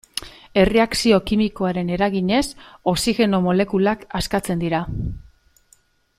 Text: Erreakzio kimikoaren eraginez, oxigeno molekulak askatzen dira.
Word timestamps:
Erreakzio 0.61 1.19
kimikoaren 1.31 1.91
eraginez, 1.97 2.41
oxigeno 2.93 3.43
molekulak 3.49 4.09
askatzen 4.23 4.65
dira. 4.65 4.81